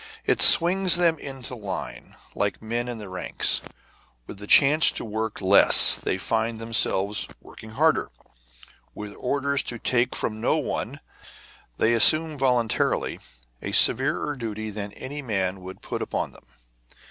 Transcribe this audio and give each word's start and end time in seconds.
It 0.25 0.41
swings 0.41 0.95
them 0.95 1.19
into 1.19 1.53
line 1.53 2.15
like 2.33 2.59
men 2.59 2.87
in 2.87 2.97
the 2.97 3.07
ranks. 3.07 3.61
With 4.25 4.39
the 4.39 4.47
chance 4.47 4.89
to 4.89 5.05
work 5.05 5.41
less, 5.41 5.95
they 5.95 6.17
find 6.17 6.59
themselves 6.59 7.27
working 7.39 7.73
harder. 7.73 8.09
With 8.95 9.13
orders 9.15 9.61
to 9.65 9.77
take 9.77 10.15
from 10.15 10.41
no 10.41 10.57
one, 10.57 11.01
they 11.77 11.93
assume 11.93 12.35
voluntarily 12.39 13.19
a 13.61 13.73
severer 13.73 14.35
duty 14.35 14.71
than 14.71 14.91
any 14.93 15.21
man 15.21 15.59
would 15.59 15.83
put 15.83 16.01
upon 16.01 16.31
them. 16.31 16.47